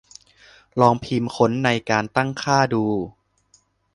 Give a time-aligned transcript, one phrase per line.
[0.79, 2.85] ลองพิมพ์ค้นในการตั้งค่าดู